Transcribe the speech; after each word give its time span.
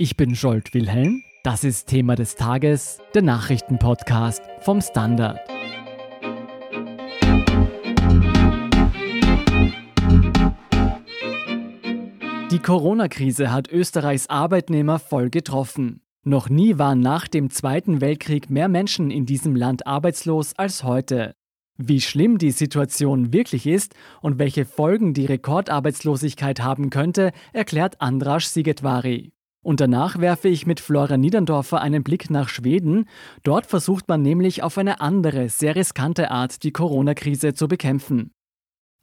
Ich 0.00 0.16
bin 0.16 0.36
Scholt 0.36 0.74
Wilhelm. 0.74 1.24
Das 1.42 1.64
ist 1.64 1.88
Thema 1.88 2.14
des 2.14 2.36
Tages, 2.36 2.98
der 3.16 3.22
Nachrichtenpodcast 3.22 4.40
vom 4.60 4.80
Standard. 4.80 5.40
Die 12.52 12.60
Corona-Krise 12.60 13.50
hat 13.50 13.72
Österreichs 13.72 14.28
Arbeitnehmer 14.28 15.00
voll 15.00 15.30
getroffen. 15.30 16.00
Noch 16.22 16.48
nie 16.48 16.78
waren 16.78 17.00
nach 17.00 17.26
dem 17.26 17.50
Zweiten 17.50 18.00
Weltkrieg 18.00 18.50
mehr 18.50 18.68
Menschen 18.68 19.10
in 19.10 19.26
diesem 19.26 19.56
Land 19.56 19.88
arbeitslos 19.88 20.52
als 20.56 20.84
heute. 20.84 21.34
Wie 21.76 22.00
schlimm 22.00 22.38
die 22.38 22.52
Situation 22.52 23.32
wirklich 23.32 23.66
ist 23.66 23.96
und 24.22 24.38
welche 24.38 24.64
Folgen 24.64 25.12
die 25.12 25.26
Rekordarbeitslosigkeit 25.26 26.60
haben 26.60 26.90
könnte, 26.90 27.32
erklärt 27.52 28.00
Andras 28.00 28.54
Sigetvari. 28.54 29.32
Und 29.68 29.80
danach 29.80 30.18
werfe 30.18 30.48
ich 30.48 30.64
mit 30.64 30.80
Flora 30.80 31.18
Niederndorfer 31.18 31.82
einen 31.82 32.02
Blick 32.02 32.30
nach 32.30 32.48
Schweden. 32.48 33.04
Dort 33.42 33.66
versucht 33.66 34.08
man 34.08 34.22
nämlich 34.22 34.62
auf 34.62 34.78
eine 34.78 35.02
andere, 35.02 35.50
sehr 35.50 35.76
riskante 35.76 36.30
Art 36.30 36.62
die 36.62 36.70
Corona-Krise 36.70 37.52
zu 37.52 37.68
bekämpfen. 37.68 38.30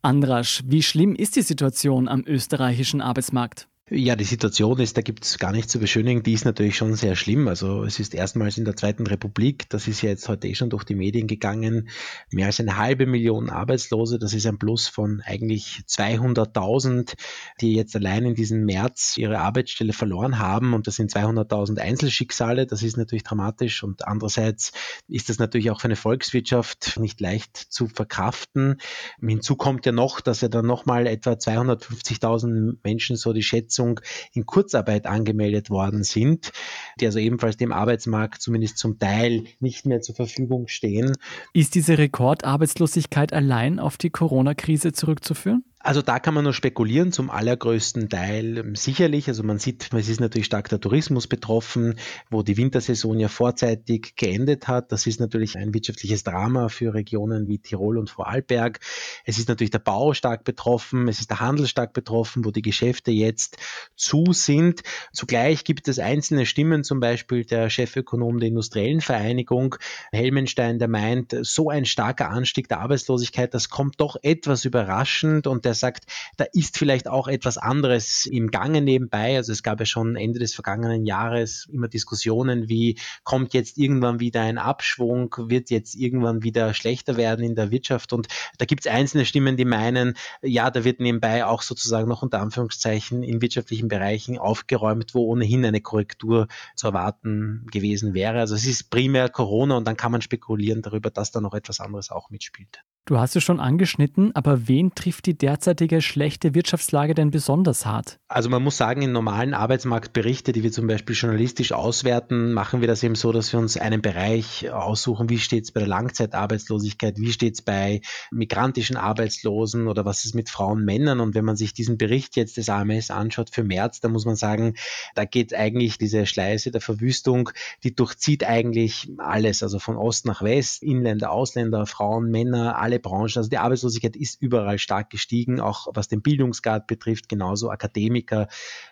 Andrasch, 0.02 0.64
wie 0.66 0.82
schlimm 0.82 1.14
ist 1.14 1.36
die 1.36 1.44
Situation 1.44 2.08
am 2.08 2.24
österreichischen 2.26 3.00
Arbeitsmarkt? 3.00 3.68
Ja, 3.92 4.16
die 4.16 4.24
Situation 4.24 4.80
ist, 4.80 4.98
da 4.98 5.02
gibt 5.02 5.26
es 5.26 5.38
gar 5.38 5.52
nichts 5.52 5.72
zu 5.72 5.78
beschönigen, 5.78 6.24
die 6.24 6.34
ist 6.34 6.44
natürlich 6.44 6.76
schon 6.76 6.96
sehr 6.96 7.16
schlimm. 7.16 7.48
Also 7.48 7.84
es 7.84 8.00
ist 8.00 8.16
erstmals 8.16 8.58
in 8.58 8.66
der 8.66 8.76
Zweiten 8.76 9.06
Republik, 9.06 9.70
das 9.70 9.88
ist 9.88 10.02
ja 10.02 10.10
jetzt 10.10 10.28
heute 10.28 10.48
eh 10.48 10.56
schon 10.56 10.72
durch 10.72 10.86
die 10.86 10.96
Medien 10.96 11.28
gegangen, 11.28 11.90
mehr 12.32 12.48
als 12.48 12.60
eine 12.60 12.78
halbe 12.78 13.06
Million 13.06 13.52
Arbeitslose, 13.52 14.18
das 14.18 14.34
ist 14.34 14.48
ein 14.48 14.58
Plus 14.58 14.88
von 14.88 15.22
eigentlich 15.24 15.84
200.000, 15.88 17.14
die 17.62 17.76
jetzt 17.76 17.96
allein 17.96 18.26
in 18.26 18.34
diesem 18.34 18.66
März 18.66 19.18
ihre 19.18 19.38
Arbeitsstelle 19.38 19.94
verloren 19.94 20.40
haben. 20.40 20.74
Und 20.74 20.88
das 20.88 20.96
sind 20.96 21.12
200.000 21.12 21.78
Einzelschicksale, 21.78 22.66
das 22.66 22.82
ist 22.82 22.98
natürlich 22.98 23.24
dramatisch. 23.24 23.84
Und 23.84 24.08
andererseits 24.08 24.72
ist 25.08 25.30
das 25.30 25.38
natürlich 25.38 25.70
auch 25.70 25.80
für 25.80 25.86
eine 25.86 25.96
Volkswirtschaft 25.96 26.98
nicht 27.00 27.22
leicht 27.22 27.56
zu 27.56 27.86
verkraften. 27.88 28.78
Hinzu 29.22 29.56
kommt 29.56 29.86
ja 29.86 29.92
noch, 29.92 30.22
dass 30.22 30.42
ja 30.42 30.48
dann 30.48 30.66
nochmal 30.66 31.06
etwa 31.06 31.34
250.000 31.34 32.78
Menschen 32.82 33.16
so 33.16 33.32
die 33.32 33.44
Schätzung 33.44 33.75
Übersetzung 33.76 34.00
in 34.34 34.46
Kurzarbeit 34.46 35.06
angemeldet 35.06 35.70
worden 35.70 36.04
sind, 36.04 36.52
die 37.00 37.06
also 37.06 37.20
ebenfalls 37.20 37.58
dem 37.58 37.72
Arbeitsmarkt 37.72 38.42
zumindest 38.42 38.78
zum 38.78 39.00
Teil 39.00 39.46
nicht 39.60 39.86
mehr 39.86 40.02
zur 40.02 40.16
Verfügung 40.16 40.68
stehen. 40.68 41.14
Ist 41.54 41.76
diese 41.76 41.98
Rekordarbeitslosigkeit 41.98 43.34
allein 43.34 43.80
auf 43.80 43.98
die 43.98 44.10
Corona-Krise 44.10 44.94
zurückzuführen? 44.94 45.64
Also 45.86 46.02
da 46.02 46.18
kann 46.18 46.34
man 46.34 46.44
nur 46.44 46.54
spekulieren, 46.54 47.12
zum 47.12 47.30
allergrößten 47.30 48.10
Teil 48.10 48.72
sicherlich. 48.74 49.28
Also 49.28 49.44
man 49.44 49.60
sieht, 49.60 49.94
es 49.94 50.10
ist 50.10 50.20
natürlich 50.20 50.48
stark 50.48 50.68
der 50.68 50.80
Tourismus 50.80 51.28
betroffen, 51.28 52.00
wo 52.32 52.42
die 52.42 52.58
Wintersaison 52.58 53.20
ja 53.20 53.28
vorzeitig 53.28 54.16
geendet 54.16 54.68
hat. 54.68 54.92
Das 54.92 55.06
ist 55.06 55.20
natürlich 55.20 55.60
ein 55.60 55.76
wirtschaftliches 55.76 56.24
Drama 56.24 56.70
für 56.70 56.96
Regionen 56.96 57.48
wie 57.48 57.60
Tirol 57.60 58.00
und 58.00 58.10
Vorarlberg. 58.10 58.80
Es 59.26 59.38
ist 59.38 59.48
natürlich 59.48 59.70
der 59.70 59.78
Bau 59.78 60.16
stark 60.16 60.44
betroffen, 60.44 61.08
es 61.08 61.20
ist 61.20 61.30
der 61.30 61.40
Handel 61.40 61.68
stark 61.68 61.94
betroffen, 61.94 62.46
wo 62.46 62.50
die 62.50 62.64
Geschäfte 62.64 63.12
jetzt 63.12 63.58
zu 63.96 64.34
sind. 64.34 64.82
Zugleich 65.14 65.66
gibt 65.66 65.88
es 65.88 66.00
einzelne 66.00 66.48
Stimmen, 66.48 66.84
zum 66.84 67.00
Beispiel 67.00 67.46
der 67.46 67.70
Chefökonom 67.70 68.40
der 68.40 68.50
Industriellen 68.50 69.02
Vereinigung, 69.02 69.76
Helmenstein, 70.12 70.80
der 70.80 70.88
meint, 70.88 71.36
so 71.42 71.70
ein 71.70 71.86
starker 71.86 72.32
Anstieg 72.32 72.70
der 72.70 72.80
Arbeitslosigkeit, 72.80 73.54
das 73.54 73.70
kommt 73.70 74.02
doch 74.02 74.16
etwas 74.24 74.66
überraschend 74.66 75.46
und 75.46 75.64
der 75.64 75.75
sagt, 75.76 76.06
da 76.38 76.46
ist 76.54 76.78
vielleicht 76.78 77.08
auch 77.08 77.28
etwas 77.28 77.58
anderes 77.58 78.26
im 78.26 78.52
Gange 78.52 78.82
nebenbei. 78.82 79.38
Also 79.38 79.52
es 79.52 79.64
gab 79.64 79.80
ja 79.80 79.86
schon 79.86 80.16
Ende 80.16 80.40
des 80.40 80.54
vergangenen 80.54 81.06
Jahres 81.06 81.68
immer 81.72 81.88
Diskussionen, 81.88 82.70
wie 82.70 82.98
kommt 83.24 83.54
jetzt 83.54 83.78
irgendwann 83.78 84.20
wieder 84.20 84.42
ein 84.42 84.58
Abschwung, 84.58 85.36
wird 85.38 85.70
jetzt 85.70 85.96
irgendwann 85.96 86.44
wieder 86.44 86.74
schlechter 86.74 87.18
werden 87.18 87.46
in 87.46 87.56
der 87.56 87.72
Wirtschaft. 87.72 88.14
Und 88.14 88.28
da 88.58 88.66
gibt 88.66 88.86
es 88.86 88.92
einzelne 88.92 89.26
Stimmen, 89.26 89.58
die 89.58 89.66
meinen, 89.66 90.16
ja, 90.42 90.72
da 90.72 90.84
wird 90.84 91.00
nebenbei 91.00 91.46
auch 91.46 91.62
sozusagen 91.62 92.08
noch 92.08 92.22
unter 92.22 92.42
Anführungszeichen 92.42 93.24
in 93.24 93.42
wirtschaftlichen 93.42 93.88
Bereichen 93.88 94.38
aufgeräumt, 94.38 95.14
wo 95.14 95.26
ohnehin 95.26 95.66
eine 95.66 95.82
Korrektur 95.82 96.48
zu 96.76 96.88
erwarten 96.88 97.68
gewesen 97.72 98.14
wäre. 98.14 98.40
Also 98.40 98.56
es 98.56 98.66
ist 98.66 98.90
primär 98.90 99.30
Corona 99.30 99.78
und 99.78 99.86
dann 99.88 99.98
kann 99.98 100.12
man 100.12 100.22
spekulieren 100.22 100.82
darüber, 100.82 101.10
dass 101.10 101.32
da 101.32 101.42
noch 101.42 101.54
etwas 101.54 101.80
anderes 101.80 102.12
auch 102.12 102.30
mitspielt. 102.30 102.84
Du 103.08 103.20
hast 103.20 103.36
es 103.36 103.44
schon 103.44 103.60
angeschnitten, 103.60 104.36
aber 104.36 104.68
wen 104.68 104.96
trifft 104.96 105.28
die 105.28 105.38
derzeitige 105.38 106.02
schlechte 106.02 106.56
Wirtschaftslage 106.56 107.14
denn 107.14 107.30
besonders 107.30 107.86
hart? 107.86 108.18
Also 108.28 108.50
man 108.50 108.64
muss 108.64 108.78
sagen, 108.78 109.04
in 109.04 109.12
normalen 109.12 109.54
Arbeitsmarktberichte, 109.54 110.54
die 110.54 110.64
wir 110.64 110.72
zum 110.72 110.88
Beispiel 110.88 111.16
journalistisch 111.16 111.72
auswerten, 111.72 112.52
machen 112.52 112.82
wir 112.82 112.88
das 112.88 113.04
eben 113.04 113.14
so, 113.14 113.32
dass 113.32 113.54
wir 113.54 113.60
uns 113.60 113.78
einen 113.78 114.02
Bereich 114.02 114.72
aussuchen, 114.72 115.30
wie 115.30 115.38
steht 115.38 115.66
es 115.66 115.72
bei 115.72 115.82
der 115.82 115.88
Langzeitarbeitslosigkeit, 115.88 117.20
wie 117.20 117.32
steht 117.32 117.54
es 117.54 117.62
bei 117.62 118.02
migrantischen 118.32 118.98
Arbeitslosen 118.98 119.88
oder 119.88 120.04
was 120.04 120.26
ist 120.26 120.34
mit 120.34 120.50
Frauen, 120.50 120.84
Männern. 120.84 121.20
Und 121.20 121.36
wenn 121.36 121.46
man 121.46 121.58
sich 121.58 121.76
diesen 121.76 122.00
Bericht 122.00 122.36
jetzt 122.36 122.58
des 122.58 122.70
AMS 122.70 123.12
anschaut 123.12 123.52
für 123.52 123.64
März, 123.64 124.00
dann 124.00 124.14
muss 124.14 124.26
man 124.26 124.36
sagen, 124.36 124.74
da 125.14 125.26
geht 125.26 125.54
eigentlich 125.54 126.00
diese 126.00 126.26
Schleiße 126.26 126.72
der 126.72 126.82
Verwüstung, 126.82 127.52
die 127.84 127.96
durchzieht 127.96 128.44
eigentlich 128.44 129.12
alles, 129.20 129.62
also 129.62 129.78
von 129.78 129.96
Ost 129.96 130.26
nach 130.26 130.42
West, 130.42 130.82
Inländer, 130.82 131.30
Ausländer, 131.30 131.86
Frauen, 131.86 132.32
Männer, 132.32 132.80
alle 132.80 132.95
alle 132.96 133.00
Branchen. 133.00 133.38
Also 133.38 133.50
die 133.50 133.58
Arbeitslosigkeit 133.58 134.16
ist 134.16 134.42
überall 134.42 134.78
stark 134.78 135.10
gestiegen, 135.10 135.60
auch 135.60 135.88
was 135.94 136.08
den 136.08 136.22
Bildungsgrad 136.22 136.88
betrifft, 136.88 137.30
genauso 137.30 137.70
Akademiker 137.70 138.48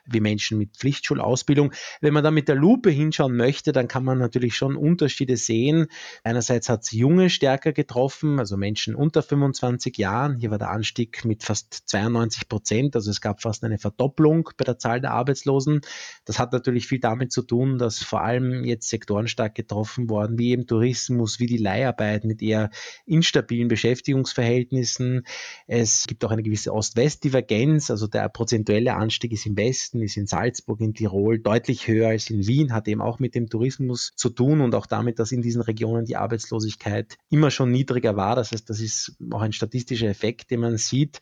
wie 0.05 0.19
Menschen 0.19 0.57
mit 0.57 0.77
Pflichtschulausbildung. 0.77 1.73
Wenn 2.01 2.13
man 2.13 2.23
da 2.23 2.31
mit 2.31 2.47
der 2.47 2.55
Lupe 2.55 2.89
hinschauen 2.89 3.35
möchte, 3.35 3.71
dann 3.71 3.87
kann 3.87 4.03
man 4.03 4.17
natürlich 4.17 4.55
schon 4.55 4.75
Unterschiede 4.75 5.37
sehen. 5.37 5.87
Einerseits 6.23 6.69
hat 6.69 6.83
es 6.83 6.91
Junge 6.91 7.29
stärker 7.29 7.71
getroffen, 7.71 8.39
also 8.39 8.57
Menschen 8.57 8.95
unter 8.95 9.23
25 9.23 9.97
Jahren. 9.97 10.37
Hier 10.37 10.51
war 10.51 10.57
der 10.57 10.69
Anstieg 10.69 11.25
mit 11.25 11.43
fast 11.43 11.83
92 11.85 12.49
Prozent, 12.49 12.95
also 12.95 13.09
es 13.11 13.21
gab 13.21 13.41
fast 13.41 13.63
eine 13.63 13.77
Verdopplung 13.77 14.49
bei 14.57 14.65
der 14.65 14.77
Zahl 14.77 15.01
der 15.01 15.11
Arbeitslosen. 15.11 15.81
Das 16.25 16.39
hat 16.39 16.53
natürlich 16.53 16.87
viel 16.87 16.99
damit 16.99 17.31
zu 17.31 17.41
tun, 17.41 17.77
dass 17.77 17.99
vor 18.03 18.21
allem 18.21 18.63
jetzt 18.63 18.89
Sektoren 18.89 19.27
stark 19.27 19.55
getroffen 19.55 20.09
worden, 20.09 20.37
wie 20.37 20.51
eben 20.51 20.67
Tourismus, 20.67 21.39
wie 21.39 21.45
die 21.45 21.57
Leiharbeit 21.57 22.25
mit 22.25 22.41
eher 22.41 22.69
instabilen 23.05 23.67
Beschäftigungen 23.67 23.92
Beschäftigungsverhältnissen. 23.93 25.25
Es 25.67 26.05
gibt 26.07 26.25
auch 26.25 26.31
eine 26.31 26.41
gewisse 26.41 26.73
Ost-West-Divergenz, 26.73 27.91
also 27.91 28.07
der 28.07 28.27
prozentuelle 28.29 28.95
Anstieg 28.95 29.31
ist 29.31 29.45
im 29.45 29.55
Westen, 29.55 30.01
ist 30.01 30.17
in 30.17 30.25
Salzburg, 30.25 30.81
in 30.81 30.93
Tirol 30.93 31.39
deutlich 31.39 31.87
höher 31.87 32.09
als 32.09 32.29
in 32.29 32.47
Wien, 32.47 32.73
hat 32.73 32.87
eben 32.87 33.01
auch 33.01 33.19
mit 33.19 33.35
dem 33.35 33.49
Tourismus 33.49 34.13
zu 34.15 34.29
tun 34.29 34.61
und 34.61 34.73
auch 34.73 34.87
damit, 34.87 35.19
dass 35.19 35.31
in 35.31 35.41
diesen 35.41 35.61
Regionen 35.61 36.05
die 36.05 36.15
Arbeitslosigkeit 36.15 37.17
immer 37.29 37.51
schon 37.51 37.71
niedriger 37.71 38.15
war. 38.15 38.35
Das 38.35 38.51
heißt, 38.51 38.67
das 38.69 38.79
ist 38.79 39.15
auch 39.31 39.41
ein 39.41 39.53
statistischer 39.53 40.07
Effekt, 40.07 40.49
den 40.49 40.61
man 40.61 40.77
sieht. 40.77 41.19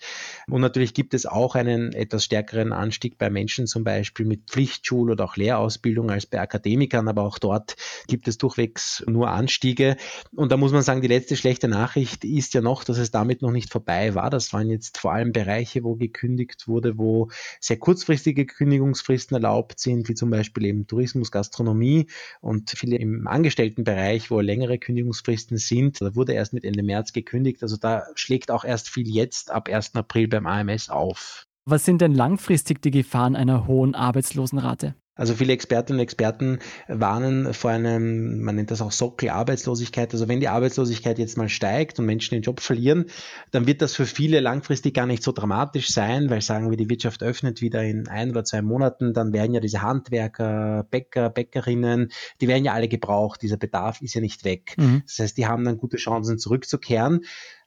Und 0.47 0.61
natürlich 0.61 0.93
gibt 0.93 1.13
es 1.13 1.25
auch 1.25 1.55
einen 1.55 1.93
etwas 1.93 2.23
stärkeren 2.23 2.71
Anstieg 2.71 3.17
bei 3.17 3.29
Menschen 3.29 3.67
zum 3.67 3.83
Beispiel 3.83 4.25
mit 4.25 4.49
Pflichtschul- 4.49 5.11
oder 5.11 5.25
auch 5.25 5.35
Lehrausbildung 5.35 6.09
als 6.09 6.25
bei 6.25 6.39
Akademikern, 6.39 7.07
aber 7.07 7.23
auch 7.23 7.37
dort 7.37 7.75
gibt 8.07 8.27
es 8.27 8.37
durchwegs 8.37 9.03
nur 9.07 9.29
Anstiege. 9.29 9.97
Und 10.33 10.51
da 10.51 10.57
muss 10.57 10.71
man 10.71 10.83
sagen, 10.83 11.01
die 11.01 11.07
letzte 11.07 11.35
schlechte 11.35 11.67
Nachricht 11.67 12.23
ist 12.23 12.53
ja 12.53 12.60
noch, 12.61 12.83
dass 12.83 12.97
es 12.97 13.11
damit 13.11 13.41
noch 13.41 13.51
nicht 13.51 13.71
vorbei 13.71 14.15
war. 14.15 14.29
Das 14.29 14.53
waren 14.53 14.69
jetzt 14.69 14.97
vor 14.97 15.13
allem 15.13 15.31
Bereiche, 15.31 15.83
wo 15.83 15.95
gekündigt 15.95 16.67
wurde, 16.67 16.97
wo 16.97 17.29
sehr 17.59 17.77
kurzfristige 17.77 18.45
Kündigungsfristen 18.45 19.35
erlaubt 19.35 19.79
sind, 19.79 20.07
wie 20.09 20.13
zum 20.13 20.29
Beispiel 20.29 20.65
eben 20.65 20.87
Tourismus, 20.87 21.31
Gastronomie 21.31 22.07
und 22.41 22.71
viele 22.71 22.97
im 22.97 23.27
Angestelltenbereich, 23.27 24.31
wo 24.31 24.39
längere 24.39 24.77
Kündigungsfristen 24.77 25.57
sind. 25.57 26.01
Da 26.01 26.15
wurde 26.15 26.33
erst 26.33 26.53
mit 26.53 26.63
Ende 26.63 26.83
März 26.83 27.13
gekündigt. 27.13 27.63
Also 27.63 27.77
da 27.77 28.05
schlägt 28.15 28.51
auch 28.51 28.63
erst 28.63 28.89
viel 28.89 29.07
jetzt 29.07 29.51
ab 29.51 29.67
1. 29.69 29.95
April 29.95 30.27
beim 30.27 30.45
AMS 30.45 30.89
auf. 30.89 31.47
Was 31.65 31.85
sind 31.85 32.01
denn 32.01 32.15
langfristig 32.15 32.81
die 32.81 32.91
Gefahren 32.91 33.35
einer 33.35 33.67
hohen 33.67 33.93
Arbeitslosenrate? 33.93 34.95
Also 35.21 35.35
viele 35.35 35.53
Expertinnen 35.53 35.99
und 35.99 36.03
Experten 36.03 36.57
warnen 36.87 37.53
vor 37.53 37.69
einem, 37.69 38.41
man 38.41 38.55
nennt 38.55 38.71
das 38.71 38.81
auch 38.81 38.91
Sockelarbeitslosigkeit. 38.91 40.11
Also 40.13 40.27
wenn 40.27 40.39
die 40.39 40.47
Arbeitslosigkeit 40.47 41.19
jetzt 41.19 41.37
mal 41.37 41.47
steigt 41.47 41.99
und 41.99 42.07
Menschen 42.07 42.33
den 42.33 42.41
Job 42.41 42.59
verlieren, 42.59 43.05
dann 43.51 43.67
wird 43.67 43.83
das 43.83 43.95
für 43.95 44.07
viele 44.07 44.39
langfristig 44.39 44.95
gar 44.95 45.05
nicht 45.05 45.21
so 45.21 45.31
dramatisch 45.31 45.91
sein, 45.91 46.31
weil 46.31 46.41
sagen 46.41 46.71
wir, 46.71 46.77
die 46.77 46.89
Wirtschaft 46.89 47.21
öffnet 47.21 47.61
wieder 47.61 47.83
in 47.83 48.07
ein 48.07 48.31
oder 48.31 48.43
zwei 48.43 48.63
Monaten, 48.63 49.13
dann 49.13 49.31
werden 49.31 49.53
ja 49.53 49.59
diese 49.59 49.83
Handwerker, 49.83 50.87
Bäcker, 50.89 51.29
Bäckerinnen, 51.29 52.11
die 52.41 52.47
werden 52.47 52.65
ja 52.65 52.73
alle 52.73 52.87
gebraucht. 52.87 53.43
Dieser 53.43 53.57
Bedarf 53.57 54.01
ist 54.01 54.15
ja 54.15 54.21
nicht 54.21 54.43
weg. 54.43 54.73
Mhm. 54.77 55.03
Das 55.05 55.19
heißt, 55.19 55.37
die 55.37 55.45
haben 55.45 55.63
dann 55.65 55.77
gute 55.77 55.97
Chancen 55.97 56.39
zurückzukehren. 56.39 57.21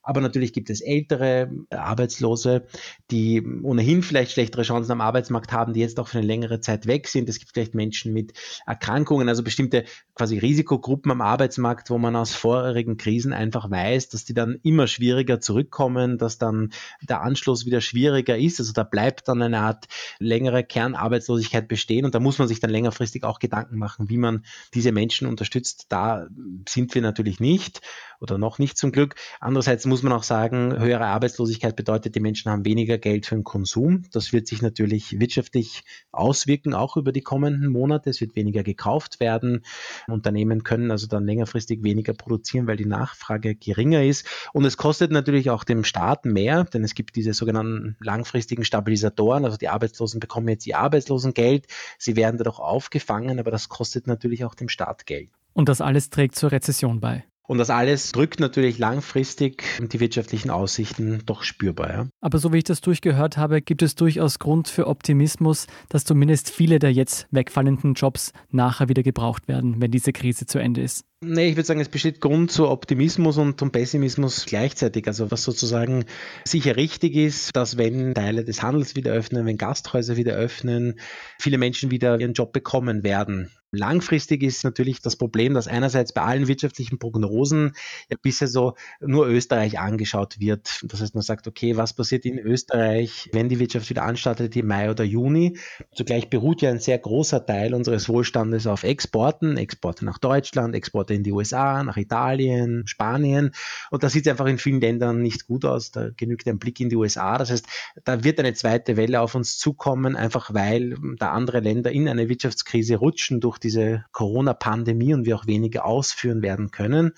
Aber 0.05 0.21
natürlich 0.21 0.53
gibt 0.53 0.71
es 0.71 0.81
ältere 0.81 1.51
Arbeitslose, 1.71 2.67
die 3.11 3.43
ohnehin 3.62 4.03
vielleicht 4.03 4.33
schlechtere 4.33 4.62
Chancen 4.62 4.93
am 4.93 5.01
Arbeitsmarkt 5.01 5.53
haben, 5.53 5.73
die 5.73 5.81
jetzt 5.81 5.99
auch 5.99 6.09
für 6.09 6.19
eine 6.19 6.27
längere 6.27 6.61
Zeit 6.61 6.87
weg 6.87 7.09
sind. 7.09 7.29
Es 7.29 7.39
gibt 7.39 7.53
vielleicht 7.53 7.75
Menschen 7.75 8.12
mit 8.12 8.35
Erkrankungen, 8.67 9.29
also 9.29 9.43
bestimmte 9.43 9.85
quasi 10.15 10.39
Risikogruppen 10.39 11.11
am 11.11 11.21
Arbeitsmarkt, 11.21 11.91
wo 11.91 11.99
man 11.99 12.15
aus 12.17 12.35
vorherigen 12.35 12.97
Krisen 12.97 13.33
einfach 13.33 13.71
weiß, 13.71 14.11
dass 14.11 14.25
die 14.25 14.35
dann 14.35 14.59
immer 14.62 14.87
schwieriger 14.87 15.41
zurückkommen, 15.41 16.19
dass 16.19 16.39
dann 16.39 16.71
der 17.03 17.23
Anschluss 17.23 17.67
wieder 17.67 17.81
schwieriger 17.81 18.37
ist. 18.37 18.61
Also 18.61 18.73
da 18.73 18.83
bleibt 18.83 19.29
dann 19.29 19.43
eine 19.43 19.61
Art 19.61 19.87
längere 20.19 20.65
Kernarbeitslosigkeit 20.65 21.67
bestehen 21.67 22.05
und 22.05 22.15
da 22.15 22.21
muss 22.21 22.39
man 22.39 22.49
sich 22.49 22.61
dann 22.61 22.71
längerfristig 22.71 23.25
auch 23.25 23.39
Gedanken 23.39 23.79
machen, 23.79 24.09
wie 24.11 24.19
man 24.19 24.45
diese 24.75 24.93
Menschen 24.93 25.27
unterstützt. 25.27 25.87
Da 25.89 26.27
sind 26.69 26.95
wir 26.95 27.03
natürlich 27.03 27.41
nicht 27.41 27.81
oder 28.21 28.39
noch 28.39 28.59
nicht 28.59 28.77
zum 28.77 28.93
Glück. 28.93 29.17
Andererseits 29.41 29.87
muss 29.87 29.94
man 30.02 30.12
auch 30.12 30.23
sagen, 30.23 30.79
höhere 30.79 31.06
Arbeitslosigkeit 31.06 31.76
bedeutet, 31.76 32.14
die 32.14 32.20
Menschen 32.20 32.50
haben 32.50 32.64
weniger 32.64 32.99
Geld 32.99 33.26
für 33.26 33.35
den 33.35 33.44
Konsum. 33.44 34.02
Das 34.12 34.32
wird 34.32 34.46
sich 34.46 34.62
natürlich 34.62 35.19
wirtschaftlich 35.20 35.85
auswirken, 36.12 36.75
auch 36.75 36.96
über 36.96 37.12
die 37.12 37.20
kommenden 37.20 37.70
Monate. 37.70 38.11
Es 38.11 38.20
wird 38.20 38.35
weniger 38.37 38.62
gekauft 38.62 39.20
werden. 39.20 39.64
Unternehmen 40.08 40.64
können 40.64 40.91
also 40.91 41.06
dann 41.06 41.26
längerfristig 41.26 41.82
weniger 41.82 42.14
produzieren, 42.14 42.67
weil 42.67 42.76
die 42.76 42.87
Nachfrage 42.87 43.55
geringer 43.55 44.02
ist. 44.02 44.26
Und 44.52 44.64
es 44.64 44.76
kostet 44.76 45.11
natürlich 45.11 45.50
auch 45.50 45.64
dem 45.64 45.85
Staat 45.85 46.25
mehr, 46.25 46.64
denn 46.64 46.85
es 46.85 46.94
gibt 46.94 47.17
diese 47.17 47.35
sogenannten 47.35 47.96
langfristigen 48.00 48.64
Stabilisatoren. 48.64 49.44
Also 49.44 49.56
die 49.56 49.69
Arbeitslosen 49.69 50.20
bekommen 50.20 50.49
jetzt 50.49 50.67
ihr 50.67 50.79
Arbeitslosengeld. 50.79 51.67
Sie 51.99 52.17
werden 52.17 52.38
dadurch 52.38 52.58
aufgefangen, 52.58 53.38
aber 53.38 53.50
das 53.50 53.69
kostet 53.69 54.06
natürlich 54.06 54.44
auch 54.44 54.55
dem 54.55 54.69
Staat 54.69 55.06
Geld. 55.06 55.31
Und 55.52 55.69
das 55.69 55.81
alles 55.81 56.11
trägt 56.11 56.35
zur 56.35 56.52
Rezession 56.52 57.00
bei. 57.00 57.25
Und 57.46 57.58
das 57.58 57.69
alles 57.69 58.12
drückt 58.12 58.41
natürlich 58.41 58.79
langfristig 58.79 59.64
die 59.79 60.00
wirtschaftlichen 60.00 60.50
Aussichten 60.50 61.23
doch 61.26 61.43
spürbar. 61.43 61.91
Ja? 61.93 62.06
Aber 62.20 62.38
so 62.38 62.52
wie 62.52 62.58
ich 62.58 62.64
das 62.64 62.81
durchgehört 62.81 63.37
habe, 63.37 63.61
gibt 63.61 63.82
es 63.82 63.94
durchaus 63.94 64.38
Grund 64.38 64.69
für 64.69 64.87
Optimismus, 64.87 65.67
dass 65.91 66.05
zumindest 66.05 66.50
viele 66.50 66.79
der 66.79 66.93
jetzt 66.93 67.26
wegfallenden 67.32 67.94
Jobs 67.94 68.32
nachher 68.50 68.88
wieder 68.88 69.02
gebraucht 69.02 69.46
werden, 69.46 69.81
wenn 69.81 69.91
diese 69.91 70.12
Krise 70.12 70.46
zu 70.46 70.58
Ende 70.58 70.81
ist. 70.81 71.05
Nee, 71.26 71.49
ich 71.49 71.56
würde 71.56 71.67
sagen, 71.67 71.81
es 71.81 71.88
besteht 71.88 72.21
Grund 72.21 72.53
zu 72.53 72.69
Optimismus 72.69 73.38
und 73.38 73.59
zum 73.59 73.73
Pessimismus 73.73 74.44
gleichzeitig. 74.44 75.06
Also 75.06 75.31
was 75.31 75.43
sozusagen 75.43 76.05
sicher 76.44 76.76
richtig 76.76 77.15
ist, 77.17 77.56
dass 77.56 77.79
wenn 77.79 78.15
Teile 78.15 78.44
des 78.44 78.62
Handels 78.62 78.94
wieder 78.94 79.12
öffnen, 79.12 79.47
wenn 79.47 79.56
Gasthäuser 79.56 80.17
wieder 80.17 80.35
öffnen, 80.35 81.00
viele 81.41 81.56
Menschen 81.56 81.91
wieder 81.91 82.21
ihren 82.21 82.35
Job 82.35 82.53
bekommen 82.53 83.05
werden. 83.05 83.50
Langfristig 83.75 84.43
ist 84.43 84.65
natürlich 84.65 85.00
das 85.00 85.17
Problem, 85.17 85.55
dass 85.55 85.67
einerseits 85.67 86.12
bei 86.12 86.23
allen 86.23 86.47
wirtschaftlichen 86.47 86.99
Prognosen 86.99 87.73
ja 88.09 88.17
bisher 88.20 88.49
so 88.49 88.75
nur 89.00 89.27
Österreich 89.27 89.79
angeschaut 89.79 90.38
wird. 90.38 90.81
Das 90.85 91.00
heißt, 91.00 91.15
man 91.15 91.23
sagt, 91.23 91.49
okay, 91.49 91.77
was 91.77 91.93
passiert 91.93 92.25
in 92.25 92.38
Österreich, 92.38 93.29
wenn 93.32 93.49
die 93.49 93.59
Wirtschaft 93.59 93.91
wieder 93.91 94.05
anstartet 94.05 94.55
im 94.56 94.69
Mai 94.69 94.91
oder 94.91 95.05
Juni? 95.05 95.59
Zugleich 95.93 96.31
beruht 96.31 96.62
ja 96.62 96.70
ein 96.70 96.79
sehr 96.79 96.99
großer 96.99 97.44
Teil 97.44 97.75
unseres 97.75 98.09
Wohlstandes 98.09 98.67
auf 98.67 98.85
Exporten, 98.85 99.56
Exporte 99.56 100.05
nach 100.05 100.19
Deutschland, 100.19 100.75
Exporte 100.75 101.13
in 101.14 101.22
die 101.22 101.32
USA, 101.32 101.82
nach 101.82 101.96
Italien, 101.96 102.87
Spanien. 102.87 103.52
Und 103.90 104.02
da 104.02 104.08
sieht 104.08 104.26
es 104.26 104.31
einfach 104.31 104.46
in 104.46 104.58
vielen 104.58 104.81
Ländern 104.81 105.22
nicht 105.22 105.46
gut 105.46 105.64
aus. 105.64 105.90
Da 105.90 106.11
genügt 106.16 106.46
ein 106.46 106.58
Blick 106.58 106.81
in 106.81 106.88
die 106.88 106.96
USA. 106.96 107.38
Das 107.38 107.50
heißt, 107.50 107.66
da 108.05 108.25
wird 108.25 108.38
eine 108.38 108.55
zweite 108.55 108.96
Welle 108.96 109.20
auf 109.20 109.34
uns 109.34 109.58
zukommen, 109.58 110.16
einfach 110.16 110.52
weil 110.52 110.96
da 111.19 111.32
andere 111.32 111.61
Länder 111.61 111.93
in 111.93 112.08
eine 112.08 112.28
Wirtschaftskrise 112.28 112.96
rutschen 112.96 113.40
durch 113.40 113.58
diese 113.58 114.05
Corona-Pandemie 114.12 115.14
und 115.14 115.25
wir 115.25 115.37
auch 115.37 115.46
weniger 115.46 115.84
ausführen 115.84 116.43
werden 116.43 116.70
können. 116.70 117.12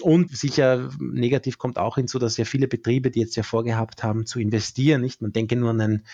Und 0.00 0.36
sicher 0.36 0.90
negativ 1.00 1.58
kommt 1.58 1.78
auch 1.78 1.96
hinzu, 1.96 2.20
dass 2.20 2.36
ja 2.36 2.44
viele 2.44 2.68
Betriebe, 2.68 3.10
die 3.10 3.20
jetzt 3.20 3.34
ja 3.34 3.42
vorgehabt 3.42 4.04
haben 4.04 4.26
zu 4.26 4.38
investieren, 4.38 5.00
nicht, 5.00 5.22
man 5.22 5.32
denke 5.32 5.56
nur 5.56 5.70
an 5.70 5.80
einen 5.80 6.06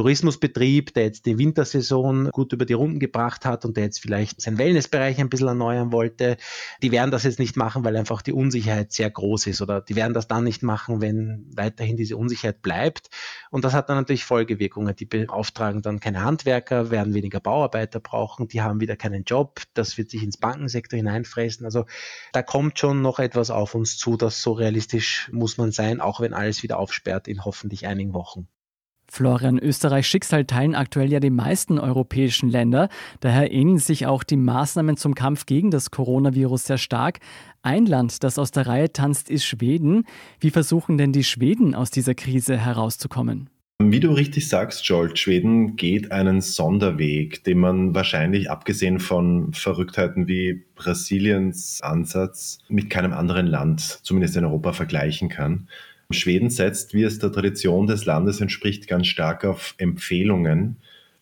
Tourismusbetrieb, 0.00 0.94
der 0.94 1.04
jetzt 1.04 1.26
die 1.26 1.36
Wintersaison 1.36 2.30
gut 2.30 2.54
über 2.54 2.64
die 2.64 2.72
Runden 2.72 3.00
gebracht 3.00 3.44
hat 3.44 3.66
und 3.66 3.76
der 3.76 3.84
jetzt 3.84 4.00
vielleicht 4.00 4.40
seinen 4.40 4.56
Wellnessbereich 4.56 5.20
ein 5.20 5.28
bisschen 5.28 5.48
erneuern 5.48 5.92
wollte, 5.92 6.38
die 6.82 6.90
werden 6.90 7.10
das 7.10 7.24
jetzt 7.24 7.38
nicht 7.38 7.54
machen, 7.58 7.84
weil 7.84 7.94
einfach 7.98 8.22
die 8.22 8.32
Unsicherheit 8.32 8.92
sehr 8.92 9.10
groß 9.10 9.48
ist 9.48 9.60
oder 9.60 9.82
die 9.82 9.96
werden 9.96 10.14
das 10.14 10.26
dann 10.26 10.44
nicht 10.44 10.62
machen, 10.62 11.02
wenn 11.02 11.50
weiterhin 11.54 11.98
diese 11.98 12.16
Unsicherheit 12.16 12.62
bleibt. 12.62 13.10
Und 13.50 13.66
das 13.66 13.74
hat 13.74 13.90
dann 13.90 13.98
natürlich 13.98 14.24
Folgewirkungen. 14.24 14.96
Die 14.96 15.04
beauftragen 15.04 15.82
dann 15.82 16.00
keine 16.00 16.24
Handwerker, 16.24 16.90
werden 16.90 17.12
weniger 17.12 17.40
Bauarbeiter 17.40 18.00
brauchen, 18.00 18.48
die 18.48 18.62
haben 18.62 18.80
wieder 18.80 18.96
keinen 18.96 19.24
Job, 19.24 19.60
das 19.74 19.98
wird 19.98 20.10
sich 20.10 20.22
ins 20.22 20.38
Bankensektor 20.38 20.96
hineinfressen. 20.96 21.66
Also 21.66 21.84
da 22.32 22.42
kommt 22.42 22.78
schon 22.78 23.02
noch 23.02 23.18
etwas 23.18 23.50
auf 23.50 23.74
uns 23.74 23.98
zu, 23.98 24.16
das 24.16 24.40
so 24.40 24.52
realistisch 24.52 25.28
muss 25.30 25.58
man 25.58 25.72
sein, 25.72 26.00
auch 26.00 26.20
wenn 26.20 26.32
alles 26.32 26.62
wieder 26.62 26.78
aufsperrt 26.78 27.28
in 27.28 27.44
hoffentlich 27.44 27.86
einigen 27.86 28.14
Wochen. 28.14 28.48
Florian, 29.10 29.58
Österreichs 29.58 30.06
Schicksal 30.06 30.44
teilen 30.44 30.76
aktuell 30.76 31.10
ja 31.10 31.18
die 31.18 31.30
meisten 31.30 31.80
europäischen 31.80 32.48
Länder. 32.48 32.88
Daher 33.18 33.52
ähneln 33.52 33.78
sich 33.78 34.06
auch 34.06 34.22
die 34.22 34.36
Maßnahmen 34.36 34.96
zum 34.96 35.16
Kampf 35.16 35.46
gegen 35.46 35.72
das 35.72 35.90
Coronavirus 35.90 36.66
sehr 36.66 36.78
stark. 36.78 37.18
Ein 37.62 37.86
Land, 37.86 38.22
das 38.22 38.38
aus 38.38 38.52
der 38.52 38.68
Reihe 38.68 38.92
tanzt, 38.92 39.28
ist 39.28 39.44
Schweden. 39.44 40.04
Wie 40.38 40.50
versuchen 40.50 40.96
denn 40.96 41.12
die 41.12 41.24
Schweden 41.24 41.74
aus 41.74 41.90
dieser 41.90 42.14
Krise 42.14 42.56
herauszukommen? 42.56 43.50
Wie 43.82 43.98
du 43.98 44.12
richtig 44.12 44.46
sagst, 44.46 44.84
Jolt, 44.84 45.18
Schweden 45.18 45.74
geht 45.74 46.12
einen 46.12 46.42
Sonderweg, 46.42 47.42
den 47.44 47.58
man 47.58 47.94
wahrscheinlich 47.94 48.50
abgesehen 48.50 49.00
von 49.00 49.54
Verrücktheiten 49.54 50.28
wie 50.28 50.66
Brasiliens 50.74 51.80
Ansatz 51.80 52.58
mit 52.68 52.90
keinem 52.90 53.14
anderen 53.14 53.46
Land, 53.46 53.80
zumindest 54.02 54.36
in 54.36 54.44
Europa, 54.44 54.74
vergleichen 54.74 55.30
kann. 55.30 55.66
Schweden 56.10 56.50
setzt, 56.50 56.94
wie 56.94 57.04
es 57.04 57.18
der 57.18 57.32
Tradition 57.32 57.86
des 57.86 58.04
Landes 58.04 58.40
entspricht, 58.40 58.88
ganz 58.88 59.06
stark 59.06 59.44
auf 59.44 59.74
Empfehlungen. 59.78 60.76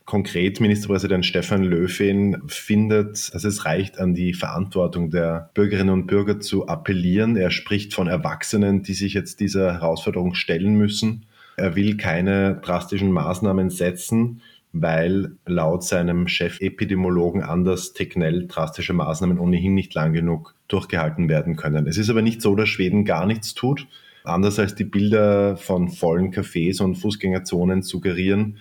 Konkret 0.07 0.59
Ministerpräsident 0.61 1.27
Stefan 1.27 1.63
Löfven 1.63 2.43
findet, 2.47 3.35
dass 3.35 3.45
es 3.45 3.67
reicht, 3.67 3.99
an 3.99 4.15
die 4.15 4.33
Verantwortung 4.33 5.11
der 5.11 5.51
Bürgerinnen 5.53 5.93
und 5.93 6.07
Bürger 6.07 6.41
zu 6.41 6.67
appellieren. 6.67 7.37
Er 7.37 7.51
spricht 7.51 7.93
von 7.93 8.09
Erwachsenen, 8.09 8.83
die 8.83 8.95
sich 8.95 9.13
jetzt 9.13 9.41
dieser 9.41 9.75
Herausforderung 9.75 10.35
stellen 10.35 10.77
müssen. 10.77 11.27
Er 11.59 11.77
will 11.77 11.99
keine 11.99 12.59
drastischen 12.63 13.13
Maßnahmen 13.13 13.69
setzen, 13.69 14.41
weil 14.73 15.33
laut 15.45 15.85
seinem 15.85 16.27
Chef-Epidemiologen 16.27 17.43
Anders 17.43 17.93
Tegnell 17.93 18.47
drastische 18.47 18.95
Maßnahmen 18.95 19.39
ohnehin 19.39 19.75
nicht 19.75 19.93
lang 19.93 20.15
genug 20.15 20.55
durchgehalten 20.69 21.29
werden 21.29 21.57
können. 21.57 21.87
Es 21.87 21.99
ist 21.99 22.09
aber 22.09 22.23
nicht 22.23 22.41
so, 22.41 22.55
dass 22.55 22.71
Schweden 22.71 23.05
gar 23.05 23.27
nichts 23.27 23.53
tut 23.53 23.87
anders 24.29 24.59
als 24.59 24.75
die 24.75 24.85
Bilder 24.85 25.57
von 25.57 25.89
vollen 25.89 26.33
Cafés 26.33 26.83
und 26.83 26.97
Fußgängerzonen 26.97 27.83
suggerieren, 27.83 28.59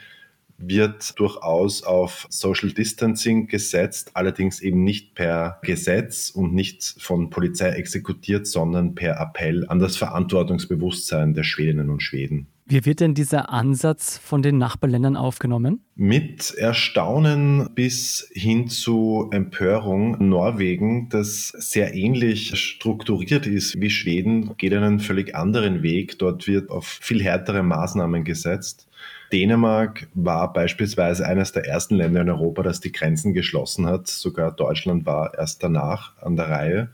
wird 0.57 1.19
durchaus 1.19 1.83
auf 1.83 2.25
Social 2.29 2.71
Distancing 2.71 3.47
gesetzt, 3.47 4.11
allerdings 4.15 4.59
eben 4.59 4.83
nicht 4.83 5.13
per 5.13 5.59
Gesetz 5.61 6.31
und 6.31 6.53
nicht 6.53 6.95
von 6.97 7.29
Polizei 7.29 7.69
exekutiert, 7.69 8.47
sondern 8.47 8.95
per 8.95 9.19
Appell 9.19 9.67
an 9.67 9.79
das 9.79 9.97
Verantwortungsbewusstsein 9.97 11.33
der 11.33 11.43
Schwedinnen 11.43 11.89
und 11.89 12.01
Schweden. 12.01 12.47
Wie 12.69 12.83
wird 12.83 12.99
denn 12.99 13.13
dieser 13.13 13.49
Ansatz 13.49 14.17
von 14.17 14.41
den 14.41 14.57
Nachbarländern 14.57 15.15
aufgenommen? 15.15 15.85
Mit 15.95 16.53
Erstaunen 16.53 17.69
bis 17.73 18.29
hin 18.33 18.67
zu 18.67 19.29
Empörung. 19.31 20.17
Norwegen, 20.27 21.07
das 21.07 21.47
sehr 21.47 21.93
ähnlich 21.93 22.59
strukturiert 22.59 23.47
ist 23.47 23.79
wie 23.79 23.89
Schweden, 23.89 24.57
geht 24.57 24.73
einen 24.73 24.99
völlig 24.99 25.33
anderen 25.33 25.81
Weg. 25.81 26.19
Dort 26.19 26.45
wird 26.45 26.69
auf 26.69 26.85
viel 26.85 27.23
härtere 27.23 27.63
Maßnahmen 27.63 28.25
gesetzt. 28.25 28.89
Dänemark 29.31 30.09
war 30.13 30.51
beispielsweise 30.51 31.25
eines 31.25 31.53
der 31.53 31.65
ersten 31.65 31.95
Länder 31.95 32.19
in 32.19 32.29
Europa, 32.29 32.63
das 32.63 32.81
die 32.81 32.91
Grenzen 32.91 33.33
geschlossen 33.33 33.85
hat. 33.85 34.07
Sogar 34.07 34.51
Deutschland 34.51 35.05
war 35.05 35.33
erst 35.37 35.63
danach 35.63 36.17
an 36.21 36.35
der 36.35 36.49
Reihe. 36.49 36.89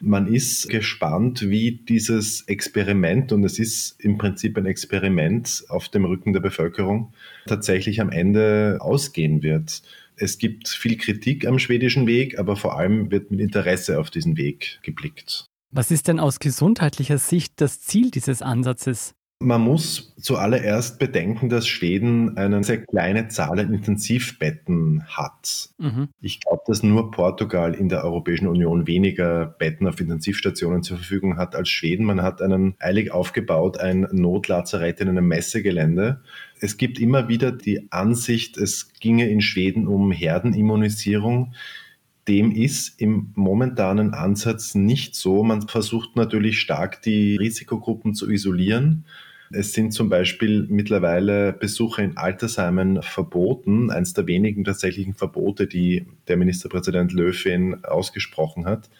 Man 0.00 0.32
ist 0.32 0.68
gespannt, 0.68 1.48
wie 1.48 1.72
dieses 1.72 2.42
Experiment, 2.42 3.32
und 3.32 3.44
es 3.44 3.58
ist 3.58 4.00
im 4.00 4.16
Prinzip 4.18 4.56
ein 4.56 4.66
Experiment 4.66 5.64
auf 5.68 5.88
dem 5.88 6.04
Rücken 6.04 6.32
der 6.32 6.40
Bevölkerung, 6.40 7.12
tatsächlich 7.46 8.00
am 8.00 8.10
Ende 8.10 8.78
ausgehen 8.80 9.42
wird. 9.42 9.82
Es 10.16 10.38
gibt 10.38 10.68
viel 10.68 10.96
Kritik 10.96 11.46
am 11.46 11.58
schwedischen 11.58 12.06
Weg, 12.06 12.38
aber 12.38 12.56
vor 12.56 12.76
allem 12.76 13.10
wird 13.10 13.30
mit 13.30 13.40
Interesse 13.40 14.00
auf 14.00 14.10
diesen 14.10 14.36
Weg 14.36 14.78
geblickt. 14.82 15.46
Was 15.70 15.90
ist 15.90 16.08
denn 16.08 16.18
aus 16.18 16.38
gesundheitlicher 16.38 17.18
Sicht 17.18 17.60
das 17.60 17.80
Ziel 17.80 18.10
dieses 18.10 18.40
Ansatzes? 18.40 19.14
Man 19.40 19.60
muss 19.60 20.14
zuallererst 20.20 20.98
bedenken, 20.98 21.48
dass 21.48 21.68
Schweden 21.68 22.36
eine 22.36 22.64
sehr 22.64 22.84
kleine 22.84 23.28
Zahl 23.28 23.60
an 23.60 23.72
Intensivbetten 23.72 25.04
hat. 25.06 25.70
Mhm. 25.78 26.08
Ich 26.20 26.40
glaube, 26.40 26.62
dass 26.66 26.82
nur 26.82 27.12
Portugal 27.12 27.72
in 27.72 27.88
der 27.88 28.02
Europäischen 28.02 28.48
Union 28.48 28.88
weniger 28.88 29.46
Betten 29.46 29.86
auf 29.86 30.00
Intensivstationen 30.00 30.82
zur 30.82 30.96
Verfügung 30.96 31.36
hat 31.36 31.54
als 31.54 31.68
Schweden. 31.68 32.04
Man 32.04 32.20
hat 32.20 32.42
einen 32.42 32.74
eilig 32.80 33.12
aufgebaut, 33.12 33.78
ein 33.78 34.08
Notlazarett 34.10 35.00
in 35.00 35.08
einem 35.08 35.28
Messegelände. 35.28 36.20
Es 36.60 36.76
gibt 36.76 36.98
immer 36.98 37.28
wieder 37.28 37.52
die 37.52 37.92
Ansicht, 37.92 38.58
es 38.58 38.92
ginge 38.94 39.30
in 39.30 39.40
Schweden 39.40 39.86
um 39.86 40.10
Herdenimmunisierung. 40.10 41.54
dem 42.26 42.50
ist 42.50 43.00
im 43.00 43.30
momentanen 43.36 44.14
Ansatz 44.14 44.74
nicht 44.74 45.14
so. 45.14 45.44
Man 45.44 45.68
versucht 45.68 46.16
natürlich 46.16 46.60
stark 46.60 47.02
die 47.02 47.36
Risikogruppen 47.36 48.14
zu 48.14 48.28
isolieren. 48.28 49.04
Es 49.50 49.72
sind 49.72 49.92
zum 49.92 50.08
Beispiel 50.08 50.66
mittlerweile 50.68 51.52
Besuche 51.52 52.02
in 52.02 52.16
Altersheimen 52.16 53.02
verboten, 53.02 53.90
eines 53.90 54.12
der 54.12 54.26
wenigen 54.26 54.64
tatsächlichen 54.64 55.14
Verbote, 55.14 55.66
die 55.66 56.06
der 56.28 56.36
Ministerpräsident 56.36 57.12
Löfven 57.12 57.84
ausgesprochen 57.84 58.66
hat. 58.66 58.90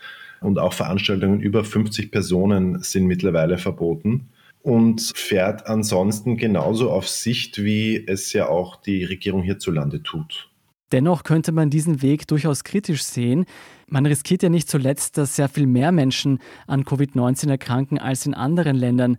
Und 0.40 0.58
auch 0.58 0.72
Veranstaltungen 0.72 1.40
über 1.40 1.64
50 1.64 2.10
Personen 2.10 2.80
sind 2.82 3.06
mittlerweile 3.06 3.58
verboten 3.58 4.28
und 4.62 5.12
fährt 5.14 5.66
ansonsten 5.66 6.36
genauso 6.36 6.90
auf 6.90 7.08
Sicht, 7.08 7.62
wie 7.62 8.06
es 8.06 8.32
ja 8.32 8.48
auch 8.48 8.76
die 8.76 9.04
Regierung 9.04 9.42
hierzulande 9.42 10.02
tut. 10.02 10.48
Dennoch 10.92 11.22
könnte 11.22 11.52
man 11.52 11.68
diesen 11.68 12.00
Weg 12.00 12.26
durchaus 12.28 12.64
kritisch 12.64 13.02
sehen. 13.02 13.44
Man 13.88 14.06
riskiert 14.06 14.42
ja 14.42 14.48
nicht 14.48 14.70
zuletzt, 14.70 15.18
dass 15.18 15.36
sehr 15.36 15.48
viel 15.48 15.66
mehr 15.66 15.92
Menschen 15.92 16.38
an 16.66 16.84
Covid-19 16.84 17.50
erkranken 17.50 17.98
als 17.98 18.24
in 18.24 18.32
anderen 18.32 18.76
Ländern. 18.76 19.18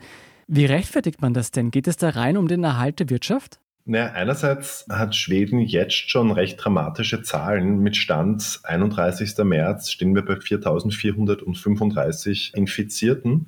Wie 0.51 0.65
rechtfertigt 0.65 1.21
man 1.21 1.35
das 1.35 1.51
denn? 1.51 1.69
Geht 1.69 1.87
es 1.87 1.97
da 1.97 2.09
rein 2.09 2.35
um 2.35 2.47
den 2.47 2.63
Erhalt 2.63 2.99
der 2.99 3.11
Wirtschaft? 3.11 3.59
Naja, 3.85 4.13
einerseits 4.13 4.83
hat 4.89 5.15
Schweden 5.15 5.59
jetzt 5.59 6.09
schon 6.09 6.31
recht 6.31 6.57
dramatische 6.57 7.21
Zahlen. 7.21 7.83
Mit 7.83 7.95
Stand 7.95 8.59
31. 8.63 9.37
März 9.43 9.91
stehen 9.91 10.15
wir 10.15 10.25
bei 10.25 10.33
4.435 10.33 12.55
Infizierten 12.55 13.45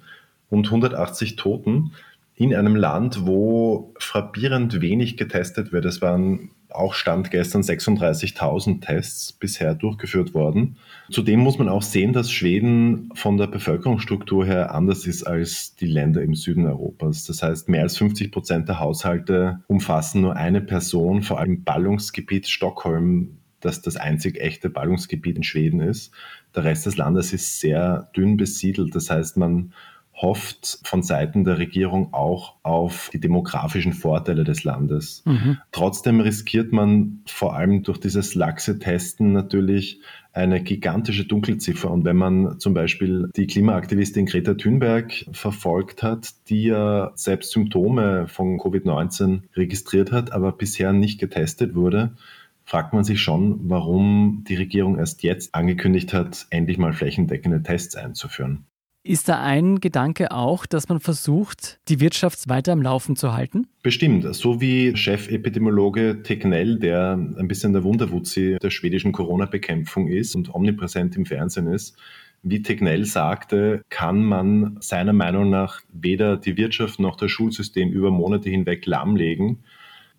und 0.52 0.68
180 0.68 1.38
Toten 1.38 1.94
in 2.36 2.54
einem 2.54 2.76
Land, 2.76 3.26
wo 3.26 3.96
frappierend 3.98 4.80
wenig 4.80 5.18
getestet 5.18 5.72
wird. 5.72 5.86
Es 5.86 6.04
waren 6.04 6.52
auch 6.76 6.94
Stand 6.94 7.32
gestern 7.32 7.62
36.000 7.62 8.82
Tests 8.82 9.34
bisher 9.34 9.76
durchgeführt 9.76 10.34
worden. 10.34 10.78
Zudem 11.10 11.40
muss 11.40 11.58
man 11.58 11.70
auch 11.70 11.82
sehen, 11.82 12.14
dass 12.14 12.32
Schweden 12.32 13.10
von 13.14 13.38
der 13.38 13.48
Bevölkerungsstruktur 13.48 14.46
her 14.46 14.74
anders 14.74 15.06
ist 15.08 15.24
als 15.24 15.76
die 15.76 15.88
Länder 15.88 16.22
im 16.22 16.36
Süden 16.36 16.66
Europas. 16.66 17.26
Das 17.26 17.44
heißt, 17.44 17.70
mehr 17.70 17.84
als 17.84 17.98
50 17.98 18.32
Prozent 18.32 18.70
der 18.70 18.80
Haushalte 18.80 19.62
umfassen 19.68 20.22
nur 20.22 20.36
eine 20.36 20.62
Person, 20.62 21.22
vor 21.22 21.40
allem 21.40 21.52
im 21.52 21.64
Ballungsgebiet 21.64 22.48
Stockholm, 22.48 23.38
das 23.60 23.82
das 23.82 23.96
einzig 23.96 24.40
echte 24.40 24.70
Ballungsgebiet 24.70 25.38
in 25.38 25.44
Schweden 25.44 25.82
ist. 25.82 26.12
Der 26.56 26.64
Rest 26.64 26.86
des 26.86 26.98
Landes 26.98 27.34
ist 27.34 27.60
sehr 27.60 28.10
dünn 28.16 28.38
besiedelt. 28.38 28.96
Das 28.96 29.10
heißt, 29.10 29.38
man 29.38 29.74
hofft 30.22 30.80
von 30.84 31.02
Seiten 31.02 31.44
der 31.44 31.58
Regierung 31.58 32.14
auch 32.14 32.56
auf 32.64 33.10
die 33.12 33.20
demografischen 33.20 33.94
Vorteile 33.94 34.44
des 34.44 34.64
Landes. 34.64 35.24
Mhm. 35.26 35.58
Trotzdem 35.72 36.20
riskiert 36.20 36.72
man 36.72 37.22
vor 37.26 37.56
allem 37.56 37.84
durch 37.84 38.00
dieses 38.00 38.36
laxe 38.36 38.80
Testen 38.80 39.34
natürlich 39.34 40.00
eine 40.34 40.62
gigantische 40.62 41.26
Dunkelziffer. 41.26 41.92
Und 41.92 42.06
wenn 42.06 42.16
man 42.16 42.60
zum 42.60 42.74
Beispiel 42.74 43.30
die 43.36 43.48
Klimaaktivistin 43.48 44.28
Greta 44.28 44.54
Thunberg 44.54 45.26
verfolgt 45.32 46.04
hat, 46.04 46.30
die 46.48 46.66
ja 46.66 47.12
selbst 47.16 47.52
Symptome 47.52 48.28
von 48.28 48.58
Covid-19 48.60 49.42
registriert 49.56 50.12
hat, 50.12 50.32
aber 50.32 50.52
bisher 50.54 50.94
nicht 50.94 51.20
getestet 51.20 51.76
wurde, 51.76 52.16
fragt 52.64 52.94
man 52.94 53.04
sich 53.04 53.22
schon, 53.22 53.60
warum 53.70 54.46
die 54.48 54.56
Regierung 54.56 54.98
erst 54.98 55.24
jetzt 55.24 55.54
angekündigt 55.54 56.14
hat, 56.14 56.48
endlich 56.52 56.78
mal 56.78 56.94
flächendeckende 56.94 57.64
Tests 57.64 57.96
einzuführen. 57.96 58.66
Ist 59.04 59.30
da 59.30 59.42
ein 59.42 59.80
Gedanke 59.80 60.32
auch, 60.32 60.68
dass 60.68 60.88
man 60.88 61.00
versucht, 61.00 61.80
die 61.90 62.00
Wirtschaft 62.00 62.48
weiter 62.50 62.72
am 62.72 62.84
Laufen 62.84 63.16
zu 63.16 63.34
halten? 63.34 63.66
Bestimmt. 63.82 64.36
So 64.36 64.62
wie 64.62 64.96
Chefepidemiologe 64.96 66.22
Tegnell, 66.22 66.78
der 66.78 67.14
ein 67.14 67.48
bisschen 67.48 67.74
der 67.74 67.84
Wunderwutzi 67.84 68.58
der 68.62 68.70
schwedischen 68.70 69.12
Corona-Bekämpfung 69.12 70.08
ist 70.08 70.36
und 70.36 70.54
omnipräsent 70.54 71.16
im 71.16 71.26
Fernsehen 71.26 71.66
ist, 71.66 71.98
wie 72.44 72.62
Tegnell 72.62 73.06
sagte, 73.06 73.82
kann 73.90 74.24
man 74.24 74.78
seiner 74.82 75.14
Meinung 75.14 75.50
nach 75.50 75.82
weder 75.92 76.38
die 76.38 76.58
Wirtschaft 76.58 77.00
noch 77.00 77.16
das 77.16 77.32
Schulsystem 77.32 77.90
über 77.90 78.12
Monate 78.12 78.52
hinweg 78.52 78.86
lahmlegen. 78.86 79.64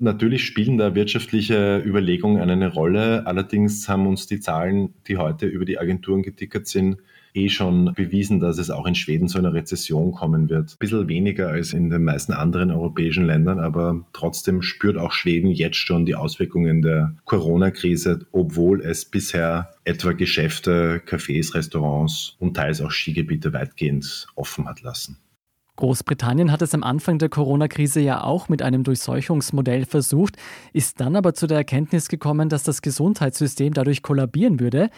Natürlich 0.01 0.45
spielen 0.45 0.79
da 0.79 0.97
wirtschaftliche 0.97 1.79
Überlegungen 1.79 2.43
eine 2.43 2.73
Rolle. 2.73 3.29
Allerdings 3.29 3.89
haben 3.89 4.09
uns 4.09 4.27
die 4.27 4.41
Zahlen, 4.41 4.93
die 5.07 5.19
heute 5.19 5.47
über 5.47 5.65
die 5.65 5.79
Agenturen 5.79 6.23
getickert 6.23 6.67
sind, 6.67 6.97
eh 7.35 7.49
schon 7.49 7.93
bewiesen, 7.95 8.41
dass 8.41 8.59
es 8.59 8.71
auch 8.71 8.87
in 8.87 8.95
Schweden 8.95 9.29
zu 9.29 9.39
einer 9.39 9.55
Rezession 9.55 10.13
kommen 10.13 10.51
wird. 10.51 10.73
Ein 10.73 10.79
bisschen 10.79 11.09
weniger 11.09 11.49
als 11.49 11.73
in 11.73 11.91
den 11.91 12.05
meisten 12.05 12.33
anderen 12.33 12.71
europäischen 12.71 13.25
Ländern, 13.25 13.59
aber 13.59 14.05
trotzdem 14.13 14.63
spürt 14.63 14.99
auch 14.99 15.13
Schweden 15.13 15.51
jetzt 15.51 15.77
schon 15.77 16.07
die 16.07 16.15
Auswirkungen 16.15 16.83
der 16.83 17.15
Corona-Krise, 17.25 18.27
obwohl 18.33 18.81
es 18.83 19.05
bisher 19.05 19.71
etwa 19.85 20.13
Geschäfte, 20.13 21.03
Cafés, 21.07 21.55
Restaurants 21.55 22.37
und 22.39 22.55
teils 22.55 22.81
auch 22.81 22.91
Skigebiete 22.91 23.53
weitgehend 23.53 24.27
offen 24.35 24.69
hat 24.69 24.83
lassen. 24.83 25.19
Großbritannien 25.77 26.53
hat 26.53 26.61
es 26.61 26.75
am 26.75 26.83
Anfang 26.83 27.19
der 27.19 27.31
Corona-Krise 27.31 28.01
ja 28.01 28.23
auch 28.23 28.51
mit 28.51 28.61
einem 28.61 28.85
Durchseuchungsmodell 28.85 29.87
versucht, 29.87 30.37
ist 30.75 31.01
dann 31.01 31.17
aber 31.17 31.33
zu 31.33 31.47
der 31.47 31.57
Erkenntnis 31.57 32.09
gekommen, 32.09 32.51
dass 32.51 32.63
das 32.63 32.83
Gesundheitssystem 32.83 33.73
dadurch 33.73 34.03
kollabieren 34.03 34.61
würde. 34.61 34.91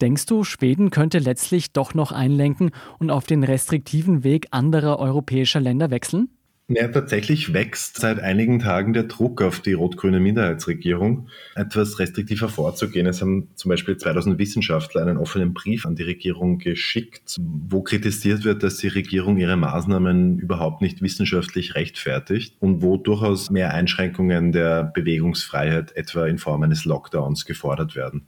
Denkst 0.00 0.26
du, 0.26 0.44
Schweden 0.44 0.90
könnte 0.90 1.18
letztlich 1.18 1.72
doch 1.72 1.94
noch 1.94 2.12
einlenken 2.12 2.70
und 2.98 3.10
auf 3.10 3.26
den 3.26 3.44
restriktiven 3.44 4.24
Weg 4.24 4.48
anderer 4.50 4.98
europäischer 4.98 5.60
Länder 5.60 5.90
wechseln? 5.90 6.28
Ja, 6.68 6.88
tatsächlich 6.88 7.54
wächst 7.54 8.00
seit 8.00 8.18
einigen 8.18 8.58
Tagen 8.58 8.92
der 8.92 9.04
Druck 9.04 9.40
auf 9.40 9.60
die 9.60 9.74
rot-grüne 9.74 10.18
Minderheitsregierung, 10.18 11.28
etwas 11.54 12.00
restriktiver 12.00 12.48
vorzugehen. 12.48 13.06
Es 13.06 13.22
haben 13.22 13.50
zum 13.54 13.68
Beispiel 13.68 13.96
2000 13.96 14.36
Wissenschaftler 14.40 15.02
einen 15.02 15.16
offenen 15.16 15.54
Brief 15.54 15.86
an 15.86 15.94
die 15.94 16.02
Regierung 16.02 16.58
geschickt, 16.58 17.36
wo 17.38 17.82
kritisiert 17.82 18.42
wird, 18.42 18.64
dass 18.64 18.78
die 18.78 18.88
Regierung 18.88 19.36
ihre 19.36 19.56
Maßnahmen 19.56 20.40
überhaupt 20.40 20.82
nicht 20.82 21.02
wissenschaftlich 21.02 21.76
rechtfertigt 21.76 22.56
und 22.58 22.82
wo 22.82 22.96
durchaus 22.96 23.48
mehr 23.48 23.72
Einschränkungen 23.72 24.50
der 24.50 24.82
Bewegungsfreiheit, 24.82 25.94
etwa 25.94 26.26
in 26.26 26.38
Form 26.38 26.64
eines 26.64 26.84
Lockdowns, 26.84 27.44
gefordert 27.44 27.94
werden 27.94 28.26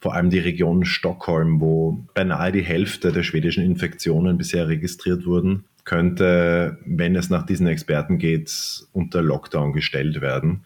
vor 0.00 0.14
allem 0.14 0.30
die 0.30 0.38
Region 0.38 0.84
Stockholm, 0.84 1.60
wo 1.60 2.04
beinahe 2.14 2.52
die 2.52 2.62
Hälfte 2.62 3.12
der 3.12 3.22
schwedischen 3.22 3.64
Infektionen 3.64 4.38
bisher 4.38 4.68
registriert 4.68 5.26
wurden, 5.26 5.64
könnte, 5.84 6.78
wenn 6.84 7.16
es 7.16 7.30
nach 7.30 7.46
diesen 7.46 7.66
Experten 7.66 8.18
geht, 8.18 8.86
unter 8.92 9.22
Lockdown 9.22 9.72
gestellt 9.72 10.20
werden. 10.20 10.64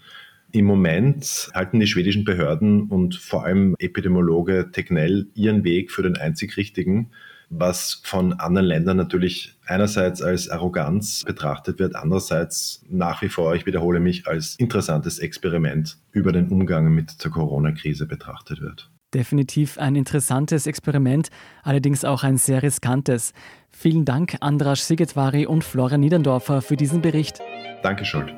Im 0.50 0.66
Moment 0.66 1.48
halten 1.54 1.80
die 1.80 1.86
schwedischen 1.86 2.24
Behörden 2.24 2.88
und 2.88 3.14
vor 3.14 3.44
allem 3.44 3.74
Epidemiologe 3.78 4.70
Tegnell 4.70 5.28
ihren 5.34 5.64
Weg 5.64 5.90
für 5.90 6.02
den 6.02 6.18
einzig 6.18 6.58
richtigen, 6.58 7.10
was 7.48 8.02
von 8.04 8.34
anderen 8.34 8.66
Ländern 8.66 8.96
natürlich 8.96 9.54
einerseits 9.64 10.20
als 10.20 10.50
Arroganz 10.50 11.22
betrachtet 11.24 11.78
wird, 11.78 11.96
andererseits 11.96 12.84
nach 12.90 13.22
wie 13.22 13.28
vor, 13.28 13.54
ich 13.54 13.64
wiederhole 13.64 14.00
mich, 14.00 14.26
als 14.26 14.56
interessantes 14.56 15.18
Experiment 15.20 15.98
über 16.10 16.32
den 16.32 16.48
Umgang 16.48 16.92
mit 16.94 17.22
der 17.24 17.30
Corona-Krise 17.30 18.06
betrachtet 18.06 18.60
wird. 18.60 18.90
Definitiv 19.14 19.78
ein 19.78 19.95
interessantes 19.95 20.66
Experiment, 20.66 21.28
allerdings 21.62 22.04
auch 22.04 22.23
ein 22.23 22.38
sehr 22.38 22.62
riskantes. 22.62 23.33
Vielen 23.71 24.04
Dank, 24.04 24.37
Andras 24.40 24.88
Sigetvari 24.88 25.47
und 25.47 25.64
Flora 25.64 25.99
Niederndorfer, 25.99 26.62
für 26.62 26.76
diesen 26.76 27.02
Bericht. 27.02 27.40
Danke, 27.83 28.04
Schuld. 28.04 28.33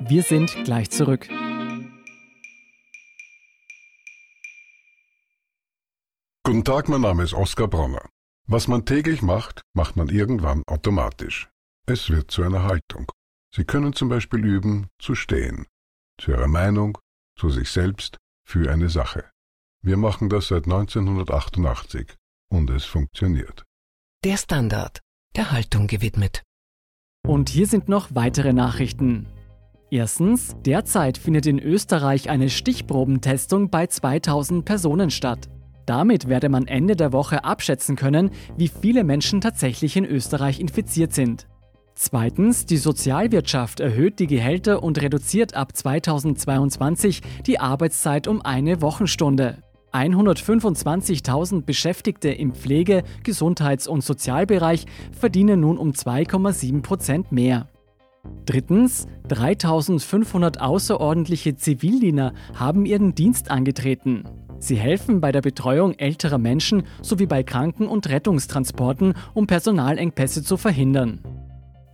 Wir 0.00 0.22
sind 0.22 0.54
gleich 0.64 0.90
zurück. 0.90 1.28
Guten 6.44 6.64
Tag, 6.64 6.88
mein 6.88 7.02
Name 7.02 7.22
ist 7.22 7.34
Oskar 7.34 7.68
Bronner. 7.68 8.08
Was 8.46 8.68
man 8.68 8.86
täglich 8.86 9.20
macht, 9.22 9.62
macht 9.74 9.96
man 9.96 10.08
irgendwann 10.08 10.62
automatisch. 10.66 11.48
Es 11.86 12.08
wird 12.10 12.30
zu 12.30 12.42
einer 12.42 12.64
Haltung. 12.64 13.12
Sie 13.54 13.64
können 13.64 13.92
zum 13.92 14.08
Beispiel 14.08 14.44
üben, 14.44 14.88
zu 14.98 15.14
stehen. 15.14 15.66
Zu 16.18 16.32
Ihrer 16.32 16.48
Meinung, 16.48 16.98
zu 17.38 17.50
sich 17.50 17.70
selbst, 17.70 18.16
für 18.46 18.70
eine 18.70 18.88
Sache. 18.88 19.30
Wir 19.82 19.96
machen 19.96 20.28
das 20.28 20.48
seit 20.48 20.64
1988 20.64 22.16
und 22.50 22.68
es 22.70 22.84
funktioniert. 22.84 23.64
Der 24.24 24.36
Standard, 24.36 25.00
der 25.36 25.52
Haltung 25.52 25.86
gewidmet. 25.86 26.42
Und 27.26 27.48
hier 27.48 27.66
sind 27.66 27.88
noch 27.88 28.08
weitere 28.14 28.52
Nachrichten. 28.52 29.28
Erstens, 29.90 30.56
derzeit 30.66 31.16
findet 31.16 31.46
in 31.46 31.58
Österreich 31.58 32.28
eine 32.28 32.50
Stichprobentestung 32.50 33.70
bei 33.70 33.86
2000 33.86 34.64
Personen 34.64 35.10
statt. 35.10 35.48
Damit 35.86 36.28
werde 36.28 36.48
man 36.48 36.66
Ende 36.66 36.96
der 36.96 37.12
Woche 37.12 37.44
abschätzen 37.44 37.96
können, 37.96 38.30
wie 38.56 38.68
viele 38.68 39.04
Menschen 39.04 39.40
tatsächlich 39.40 39.96
in 39.96 40.04
Österreich 40.04 40.60
infiziert 40.60 41.14
sind. 41.14 41.46
Zweitens, 41.94 42.66
die 42.66 42.76
Sozialwirtschaft 42.76 43.80
erhöht 43.80 44.18
die 44.18 44.26
Gehälter 44.26 44.82
und 44.82 45.00
reduziert 45.00 45.54
ab 45.54 45.74
2022 45.74 47.22
die 47.46 47.58
Arbeitszeit 47.58 48.28
um 48.28 48.42
eine 48.42 48.82
Wochenstunde. 48.82 49.62
125.000 49.92 51.62
Beschäftigte 51.62 52.30
im 52.30 52.52
Pflege-, 52.52 53.02
Gesundheits- 53.22 53.88
und 53.88 54.04
Sozialbereich 54.04 54.86
verdienen 55.18 55.60
nun 55.60 55.78
um 55.78 55.92
2,7 55.92 56.82
Prozent 56.82 57.32
mehr. 57.32 57.68
Drittens, 58.46 59.06
3500 59.28 60.60
außerordentliche 60.60 61.56
Zivildiener 61.56 62.32
haben 62.54 62.86
ihren 62.86 63.14
Dienst 63.14 63.50
angetreten. 63.50 64.24
Sie 64.58 64.76
helfen 64.76 65.20
bei 65.20 65.30
der 65.30 65.40
Betreuung 65.40 65.94
älterer 65.94 66.38
Menschen 66.38 66.82
sowie 67.00 67.26
bei 67.26 67.42
Kranken- 67.42 67.86
und 67.86 68.08
Rettungstransporten, 68.08 69.14
um 69.34 69.46
Personalengpässe 69.46 70.42
zu 70.42 70.56
verhindern. 70.56 71.20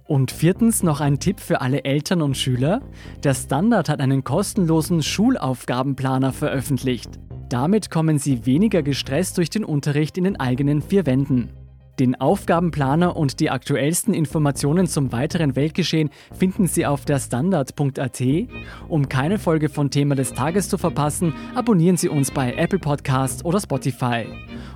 Und 0.06 0.30
viertens 0.30 0.82
noch 0.82 1.00
ein 1.00 1.18
Tipp 1.18 1.40
für 1.40 1.60
alle 1.60 1.84
Eltern 1.84 2.22
und 2.22 2.36
Schüler. 2.36 2.82
Der 3.22 3.34
Standard 3.34 3.88
hat 3.88 4.00
einen 4.00 4.22
kostenlosen 4.22 5.02
Schulaufgabenplaner 5.02 6.32
veröffentlicht. 6.32 7.18
Damit 7.48 7.90
kommen 7.90 8.18
Sie 8.18 8.44
weniger 8.46 8.82
gestresst 8.82 9.38
durch 9.38 9.50
den 9.50 9.64
Unterricht 9.64 10.18
in 10.18 10.24
den 10.24 10.40
eigenen 10.40 10.82
vier 10.82 11.06
Wänden. 11.06 11.50
Den 12.00 12.20
Aufgabenplaner 12.20 13.16
und 13.16 13.38
die 13.38 13.50
aktuellsten 13.50 14.14
Informationen 14.14 14.88
zum 14.88 15.12
weiteren 15.12 15.54
Weltgeschehen 15.54 16.10
finden 16.36 16.66
Sie 16.66 16.86
auf 16.86 17.04
der 17.04 17.20
Standard.at. 17.20 18.20
Um 18.88 19.08
keine 19.08 19.38
Folge 19.38 19.68
von 19.68 19.90
Thema 19.90 20.16
des 20.16 20.32
Tages 20.32 20.68
zu 20.68 20.76
verpassen, 20.76 21.34
abonnieren 21.54 21.96
Sie 21.96 22.08
uns 22.08 22.32
bei 22.32 22.54
Apple 22.54 22.80
Podcast 22.80 23.44
oder 23.44 23.60
Spotify. 23.60 24.26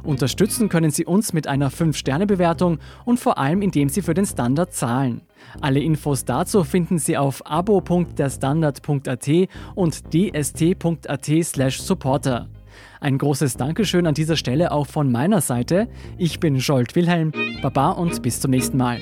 Unterstützen 0.04 0.68
können 0.68 0.92
Sie 0.92 1.06
uns 1.06 1.32
mit 1.32 1.48
einer 1.48 1.72
5-Sterne-Bewertung 1.72 2.78
und 3.04 3.18
vor 3.18 3.38
allem 3.38 3.62
indem 3.62 3.88
Sie 3.88 4.02
für 4.02 4.14
den 4.14 4.26
Standard 4.26 4.72
zahlen. 4.72 5.22
Alle 5.60 5.80
Infos 5.80 6.24
dazu 6.24 6.62
finden 6.62 6.98
Sie 6.98 7.16
auf 7.16 7.44
abo.derstandard.at 7.44 9.28
und 9.74 10.14
dst.at/supporter. 10.14 12.48
Ein 13.00 13.18
großes 13.18 13.56
Dankeschön 13.56 14.06
an 14.06 14.14
dieser 14.14 14.36
Stelle 14.36 14.72
auch 14.72 14.86
von 14.86 15.12
meiner 15.12 15.40
Seite. 15.40 15.88
Ich 16.16 16.40
bin 16.40 16.60
Scholt 16.60 16.96
Wilhelm. 16.96 17.32
Baba 17.62 17.92
und 17.92 18.22
bis 18.22 18.40
zum 18.40 18.50
nächsten 18.50 18.76
Mal. 18.76 19.00